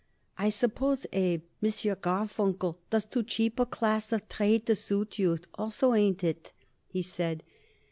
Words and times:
"I 0.35 0.49
suppose, 0.49 1.05
Abe, 1.13 1.43
M. 1.61 1.69
Garfunkel 2.01 2.79
does 2.89 3.05
too 3.05 3.21
cheap 3.21 3.59
a 3.59 3.67
class 3.67 4.11
of 4.11 4.27
trade 4.27 4.65
to 4.65 4.75
suit 4.75 5.19
you, 5.19 5.37
also. 5.53 5.93
Ain't 5.93 6.23
it?" 6.23 6.51
he 6.87 7.03
said. 7.03 7.43